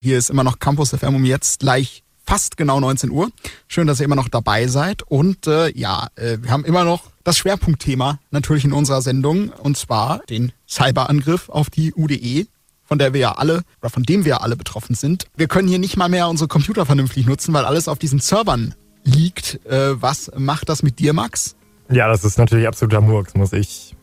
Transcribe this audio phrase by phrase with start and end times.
[0.00, 3.30] Hier ist immer noch Campus FM um jetzt gleich fast genau 19 Uhr.
[3.66, 5.02] Schön, dass ihr immer noch dabei seid.
[5.02, 9.76] Und äh, ja, äh, wir haben immer noch das Schwerpunktthema natürlich in unserer Sendung und
[9.76, 12.46] zwar den Cyberangriff auf die UDE
[12.84, 15.26] von der wir ja alle oder von dem wir ja alle betroffen sind.
[15.36, 18.74] Wir können hier nicht mal mehr unsere Computer vernünftig nutzen, weil alles auf diesen Servern
[19.04, 19.60] liegt.
[19.66, 21.54] Äh, was macht das mit dir, Max?
[21.90, 23.94] Ja, das ist natürlich absoluter Murks, muss ich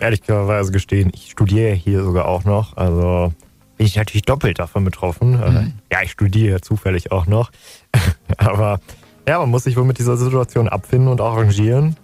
[0.00, 1.12] ehrlicherweise gestehen.
[1.14, 3.32] Ich studiere hier sogar auch noch, also
[3.76, 5.40] bin ich natürlich doppelt davon betroffen.
[5.40, 5.72] Äh, mhm.
[5.92, 7.50] Ja, ich studiere zufällig auch noch.
[8.38, 8.80] Aber
[9.28, 11.96] ja, man muss sich wohl mit dieser Situation abfinden und arrangieren.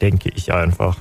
[0.00, 0.96] Denke ich einfach.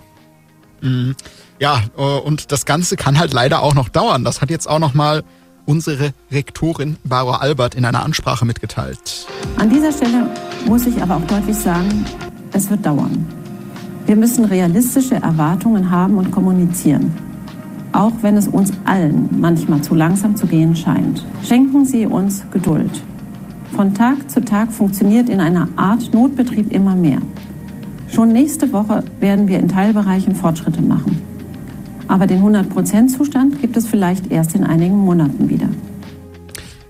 [0.82, 1.16] Mhm.
[1.60, 4.24] Ja, äh, und das Ganze kann halt leider auch noch dauern.
[4.24, 5.24] Das hat jetzt auch noch mal
[5.66, 9.26] unsere Rektorin Barbara Albert in einer Ansprache mitgeteilt.
[9.58, 10.30] An dieser Stelle
[10.68, 12.06] muss ich aber auch deutlich sagen,
[12.52, 13.26] es wird dauern.
[14.06, 17.25] Wir müssen realistische Erwartungen haben und kommunizieren
[17.96, 21.26] auch wenn es uns allen manchmal zu langsam zu gehen scheint.
[21.48, 22.92] Schenken Sie uns Geduld.
[23.76, 27.20] Von Tag zu Tag funktioniert in einer Art Notbetrieb immer mehr.
[28.14, 31.22] Schon nächste Woche werden wir in Teilbereichen Fortschritte machen.
[32.08, 35.70] Aber den 100%-Zustand gibt es vielleicht erst in einigen Monaten wieder.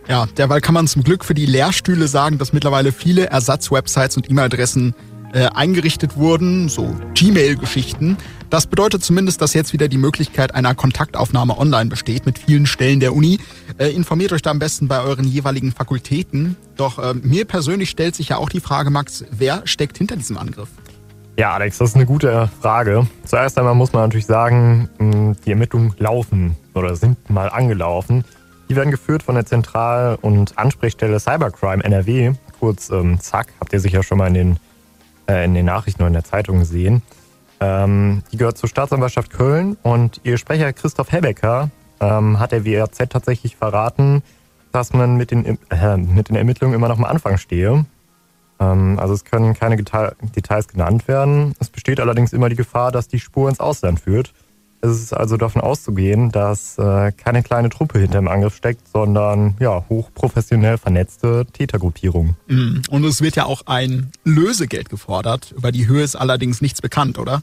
[0.08, 4.30] Ja, derweil kann man zum Glück für die Lehrstühle sagen, dass mittlerweile viele Ersatzwebsites und
[4.30, 4.94] E-Mail-Adressen
[5.34, 8.18] äh, eingerichtet wurden, so Gmail-Geschichten.
[8.50, 13.00] Das bedeutet zumindest, dass jetzt wieder die Möglichkeit einer Kontaktaufnahme online besteht mit vielen Stellen
[13.00, 13.40] der Uni.
[13.78, 16.56] Äh, informiert euch da am besten bei euren jeweiligen Fakultäten.
[16.78, 20.38] Doch äh, mir persönlich stellt sich ja auch die Frage, Max, wer steckt hinter diesem
[20.38, 20.70] Angriff?
[21.38, 23.08] Ja, Alex, das ist eine gute Frage.
[23.26, 28.24] Zuerst einmal muss man natürlich sagen, die Ermittlungen laufen oder sind mal angelaufen.
[28.70, 33.82] Die werden geführt von der Zentral- und Ansprechstelle Cybercrime NRW, kurz ähm, ZAK, habt ihr
[33.82, 34.60] sicher schon mal in den
[35.28, 37.02] äh, in den Nachrichten oder in der Zeitung sehen.
[37.60, 43.10] Ähm, die gehört zur Staatsanwaltschaft Köln und ihr Sprecher Christoph Hebecker ähm, hat der WRZ
[43.10, 44.24] tatsächlich verraten,
[44.72, 47.86] dass man mit den, äh, mit den Ermittlungen immer noch am Anfang stehe.
[48.60, 51.56] Ähm, also es können keine Details genannt werden.
[51.60, 54.34] Es besteht allerdings immer die Gefahr, dass die Spur ins Ausland führt.
[54.82, 59.56] Es ist also davon auszugehen, dass äh, keine kleine Truppe hinter dem Angriff steckt, sondern
[59.60, 62.36] ja, hochprofessionell vernetzte Tätergruppierungen.
[62.48, 62.84] Mhm.
[62.90, 65.54] Und es wird ja auch ein Lösegeld gefordert.
[65.58, 67.42] Über die Höhe ist allerdings nichts bekannt, oder?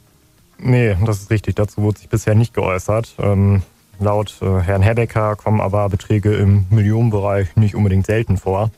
[0.57, 1.55] Nee, das ist richtig.
[1.55, 3.15] Dazu wurde sich bisher nicht geäußert.
[3.19, 3.63] Ähm,
[3.99, 8.71] laut äh, Herrn Herbecker kommen aber Beträge im Millionenbereich nicht unbedingt selten vor.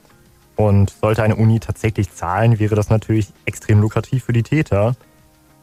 [0.56, 4.96] Und sollte eine Uni tatsächlich zahlen, wäre das natürlich extrem lukrativ für die Täter.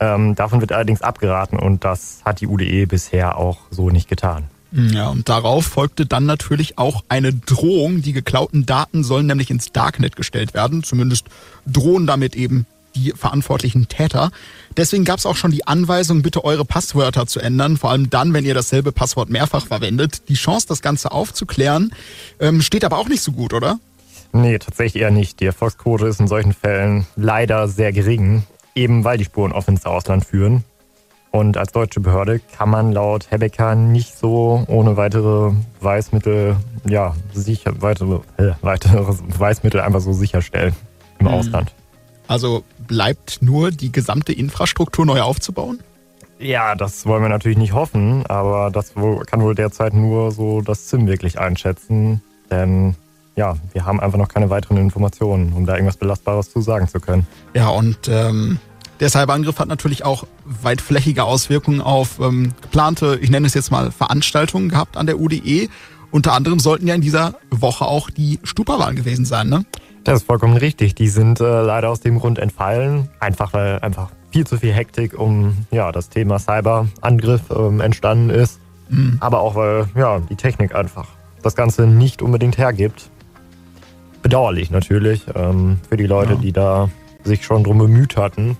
[0.03, 4.45] Ähm, davon wird allerdings abgeraten und das hat die UDE bisher auch so nicht getan.
[4.73, 8.03] Ja, und darauf folgte dann natürlich auch eine Drohung.
[8.03, 10.83] Die geklauten Daten sollen nämlich ins Darknet gestellt werden.
[10.83, 11.27] Zumindest
[11.67, 14.33] drohen damit eben die verantwortlichen Täter.
[14.77, 18.33] Deswegen gab es auch schon die Anweisung, bitte eure Passwörter zu ändern, vor allem dann,
[18.33, 20.29] wenn ihr dasselbe Passwort mehrfach verwendet.
[20.29, 21.95] Die Chance, das Ganze aufzuklären,
[22.41, 23.79] ähm, steht aber auch nicht so gut, oder?
[24.33, 25.39] Nee, tatsächlich eher nicht.
[25.39, 28.43] Die Erfolgsquote ist in solchen Fällen leider sehr gering
[28.75, 30.65] eben weil die Spuren oft ins Ausland führen.
[31.31, 36.57] Und als deutsche Behörde kann man laut Hebecker nicht so ohne weitere Weißmittel,
[36.87, 40.75] ja, sicher, weitere, äh, weitere Weißmittel einfach so sicherstellen
[41.19, 41.33] im mhm.
[41.33, 41.73] Ausland.
[42.29, 45.81] Also bleibt nur die gesamte Infrastruktur neu aufzubauen?
[46.39, 48.95] Ja, das wollen wir natürlich nicht hoffen, aber das
[49.27, 52.21] kann wohl derzeit nur so das ZIM wirklich einschätzen.
[52.51, 52.97] Denn
[53.37, 57.01] ja, wir haben einfach noch keine weiteren Informationen, um da irgendwas Belastbares zu sagen zu
[57.01, 57.27] können.
[57.55, 58.59] Ja, und ähm,
[59.01, 63.91] der Cyberangriff hat natürlich auch weitflächige Auswirkungen auf ähm, geplante, ich nenne es jetzt mal,
[63.91, 65.69] Veranstaltungen gehabt an der UDE.
[66.11, 69.65] Unter anderem sollten ja in dieser Woche auch die Stupa-Wahlen gewesen sein, ne?
[70.05, 70.95] Das ist vollkommen richtig.
[70.95, 75.19] Die sind äh, leider aus dem Grund entfallen, einfach weil einfach viel zu viel Hektik
[75.19, 78.59] um ja, das Thema Cyberangriff ähm, entstanden ist.
[78.89, 79.17] Mhm.
[79.21, 81.07] Aber auch weil ja, die Technik einfach
[81.43, 83.11] das Ganze nicht unbedingt hergibt
[84.23, 86.39] bedauerlich natürlich ähm, für die Leute, ja.
[86.39, 86.89] die da
[87.25, 88.57] sich schon drum bemüht hatten.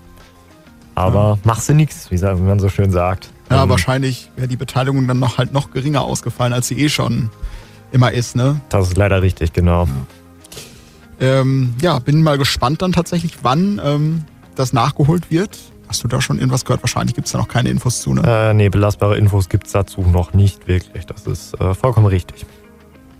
[0.95, 1.37] Aber ja.
[1.43, 3.31] machst du nichts, wie man so schön sagt.
[3.49, 6.89] Ja, ähm, wahrscheinlich wäre die Beteiligung dann noch halt noch geringer ausgefallen, als sie eh
[6.89, 7.29] schon
[7.91, 8.61] immer ist, ne?
[8.69, 9.87] Das ist leider richtig, genau.
[11.19, 15.57] Ja, ähm, ja bin mal gespannt dann tatsächlich, wann ähm, das nachgeholt wird.
[15.87, 16.81] Hast du da schon irgendwas gehört?
[16.81, 18.23] Wahrscheinlich gibt es da noch keine Infos zu, ne?
[18.25, 21.05] Äh, nee, belastbare Infos gibt es dazu noch nicht wirklich.
[21.05, 22.45] Das ist äh, vollkommen richtig.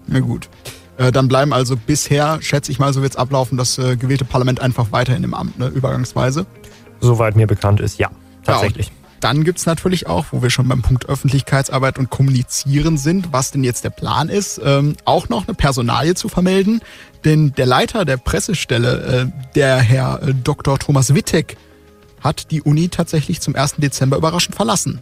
[0.07, 0.49] Na gut.
[0.97, 4.25] Äh, dann bleiben also bisher, schätze ich mal, so wird es ablaufen, das äh, gewählte
[4.25, 6.45] Parlament einfach weiterhin im Amt, ne, übergangsweise.
[6.99, 8.11] Soweit mir bekannt ist, ja,
[8.43, 8.87] tatsächlich.
[8.87, 8.93] Ja,
[9.23, 13.51] dann gibt es natürlich auch, wo wir schon beim Punkt Öffentlichkeitsarbeit und Kommunizieren sind, was
[13.51, 16.81] denn jetzt der Plan ist, ähm, auch noch eine Personalie zu vermelden.
[17.23, 20.77] Denn der Leiter der Pressestelle, äh, der Herr äh, Dr.
[20.77, 21.55] Thomas Wittek,
[22.19, 23.75] hat die Uni tatsächlich zum 1.
[23.77, 25.01] Dezember überraschend verlassen.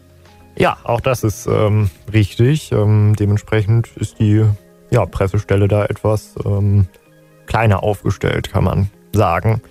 [0.56, 2.72] Ja, auch das ist ähm, richtig.
[2.72, 4.46] Ähm, dementsprechend ist die
[4.92, 6.88] ja, Pressestelle da etwas ähm,
[7.48, 9.62] kleiner aufgestellt, kann man sagen.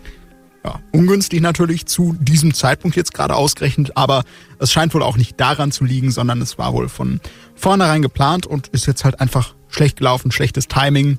[0.65, 4.25] Ja, ungünstig natürlich zu diesem Zeitpunkt jetzt gerade ausgerechnet, aber
[4.59, 7.21] es scheint wohl auch nicht daran zu liegen, sondern es war wohl von
[7.55, 11.19] vornherein geplant und ist jetzt halt einfach schlecht gelaufen, schlechtes Timing.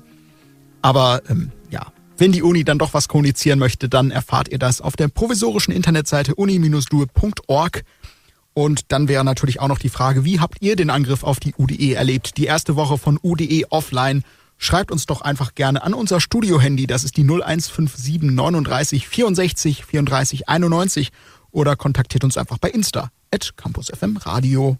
[0.80, 1.86] Aber ähm, ja,
[2.18, 5.74] wenn die Uni dann doch was kommunizieren möchte, dann erfahrt ihr das auf der provisorischen
[5.74, 7.82] Internetseite uni-due.org.
[8.54, 11.54] Und dann wäre natürlich auch noch die Frage, wie habt ihr den Angriff auf die
[11.56, 12.36] UDE erlebt?
[12.36, 14.24] Die erste Woche von UDE offline
[14.58, 16.86] schreibt uns doch einfach gerne an unser Studio-Handy.
[16.86, 21.10] Das ist die 0157 39 64 34 91
[21.50, 24.76] oder kontaktiert uns einfach bei Insta at Campus FM Radio.